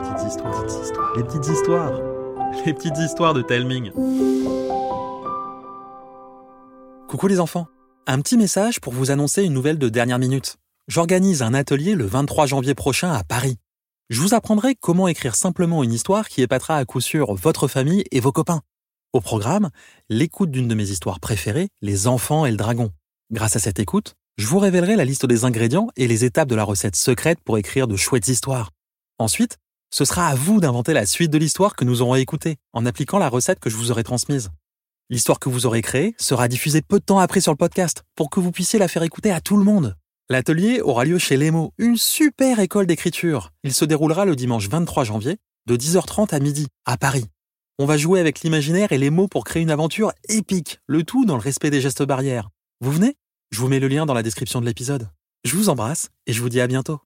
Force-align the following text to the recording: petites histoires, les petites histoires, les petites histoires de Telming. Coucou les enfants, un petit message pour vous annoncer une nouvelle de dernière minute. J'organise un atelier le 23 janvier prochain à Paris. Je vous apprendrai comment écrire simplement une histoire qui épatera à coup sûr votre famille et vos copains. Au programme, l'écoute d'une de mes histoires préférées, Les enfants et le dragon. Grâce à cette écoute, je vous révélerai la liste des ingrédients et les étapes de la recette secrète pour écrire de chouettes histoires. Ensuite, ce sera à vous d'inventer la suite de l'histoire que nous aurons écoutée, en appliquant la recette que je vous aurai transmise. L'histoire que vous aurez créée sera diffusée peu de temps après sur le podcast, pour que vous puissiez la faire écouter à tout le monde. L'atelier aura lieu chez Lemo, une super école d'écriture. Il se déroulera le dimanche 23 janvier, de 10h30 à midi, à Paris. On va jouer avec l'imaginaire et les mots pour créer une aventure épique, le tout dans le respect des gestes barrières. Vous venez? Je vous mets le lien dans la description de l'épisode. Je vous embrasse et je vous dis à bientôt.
petites 0.00 0.28
histoires, 0.28 0.64
les 1.16 1.24
petites 1.24 1.46
histoires, 1.46 1.92
les 2.64 2.74
petites 2.74 2.98
histoires 2.98 3.34
de 3.34 3.42
Telming. 3.42 3.92
Coucou 7.08 7.26
les 7.26 7.40
enfants, 7.40 7.66
un 8.06 8.20
petit 8.20 8.36
message 8.36 8.80
pour 8.80 8.92
vous 8.92 9.10
annoncer 9.10 9.42
une 9.42 9.52
nouvelle 9.52 9.78
de 9.78 9.88
dernière 9.88 10.18
minute. 10.18 10.56
J'organise 10.88 11.42
un 11.42 11.54
atelier 11.54 11.94
le 11.94 12.06
23 12.06 12.46
janvier 12.46 12.74
prochain 12.74 13.12
à 13.12 13.24
Paris. 13.24 13.58
Je 14.08 14.20
vous 14.20 14.34
apprendrai 14.34 14.74
comment 14.74 15.06
écrire 15.06 15.36
simplement 15.36 15.84
une 15.84 15.92
histoire 15.92 16.28
qui 16.28 16.42
épatera 16.42 16.76
à 16.76 16.84
coup 16.84 17.00
sûr 17.00 17.34
votre 17.34 17.68
famille 17.68 18.04
et 18.10 18.20
vos 18.20 18.32
copains. 18.32 18.62
Au 19.12 19.20
programme, 19.20 19.70
l'écoute 20.08 20.50
d'une 20.50 20.68
de 20.68 20.74
mes 20.74 20.90
histoires 20.90 21.20
préférées, 21.20 21.68
Les 21.82 22.06
enfants 22.06 22.46
et 22.46 22.50
le 22.50 22.56
dragon. 22.56 22.90
Grâce 23.30 23.56
à 23.56 23.60
cette 23.60 23.78
écoute, 23.78 24.14
je 24.38 24.46
vous 24.46 24.58
révélerai 24.58 24.96
la 24.96 25.04
liste 25.04 25.26
des 25.26 25.44
ingrédients 25.44 25.88
et 25.96 26.08
les 26.08 26.24
étapes 26.24 26.48
de 26.48 26.54
la 26.54 26.64
recette 26.64 26.96
secrète 26.96 27.40
pour 27.44 27.58
écrire 27.58 27.86
de 27.86 27.96
chouettes 27.96 28.28
histoires. 28.28 28.70
Ensuite, 29.18 29.58
ce 29.90 30.04
sera 30.04 30.28
à 30.28 30.34
vous 30.34 30.60
d'inventer 30.60 30.92
la 30.92 31.06
suite 31.06 31.30
de 31.30 31.38
l'histoire 31.38 31.74
que 31.74 31.84
nous 31.84 32.02
aurons 32.02 32.14
écoutée, 32.14 32.56
en 32.72 32.86
appliquant 32.86 33.18
la 33.18 33.28
recette 33.28 33.60
que 33.60 33.70
je 33.70 33.76
vous 33.76 33.90
aurai 33.90 34.04
transmise. 34.04 34.50
L'histoire 35.10 35.40
que 35.40 35.48
vous 35.48 35.66
aurez 35.66 35.82
créée 35.82 36.14
sera 36.18 36.46
diffusée 36.46 36.82
peu 36.82 37.00
de 37.00 37.04
temps 37.04 37.18
après 37.18 37.40
sur 37.40 37.52
le 37.52 37.56
podcast, 37.56 38.04
pour 38.14 38.30
que 38.30 38.38
vous 38.38 38.52
puissiez 38.52 38.78
la 38.78 38.88
faire 38.88 39.02
écouter 39.02 39.32
à 39.32 39.40
tout 39.40 39.56
le 39.56 39.64
monde. 39.64 39.96
L'atelier 40.28 40.80
aura 40.80 41.04
lieu 41.04 41.18
chez 41.18 41.36
Lemo, 41.36 41.72
une 41.76 41.96
super 41.96 42.60
école 42.60 42.86
d'écriture. 42.86 43.50
Il 43.64 43.74
se 43.74 43.84
déroulera 43.84 44.24
le 44.24 44.36
dimanche 44.36 44.68
23 44.68 45.02
janvier, 45.02 45.38
de 45.66 45.76
10h30 45.76 46.32
à 46.32 46.38
midi, 46.38 46.68
à 46.84 46.96
Paris. 46.96 47.26
On 47.80 47.86
va 47.86 47.96
jouer 47.96 48.20
avec 48.20 48.42
l'imaginaire 48.42 48.92
et 48.92 48.98
les 48.98 49.10
mots 49.10 49.26
pour 49.26 49.44
créer 49.44 49.62
une 49.62 49.70
aventure 49.70 50.12
épique, 50.28 50.78
le 50.86 51.02
tout 51.02 51.24
dans 51.24 51.34
le 51.34 51.42
respect 51.42 51.70
des 51.70 51.80
gestes 51.80 52.04
barrières. 52.04 52.50
Vous 52.80 52.92
venez? 52.92 53.16
Je 53.50 53.58
vous 53.58 53.66
mets 53.66 53.80
le 53.80 53.88
lien 53.88 54.06
dans 54.06 54.14
la 54.14 54.22
description 54.22 54.60
de 54.60 54.66
l'épisode. 54.66 55.08
Je 55.44 55.56
vous 55.56 55.68
embrasse 55.68 56.10
et 56.26 56.32
je 56.32 56.40
vous 56.40 56.48
dis 56.48 56.60
à 56.60 56.68
bientôt. 56.68 57.00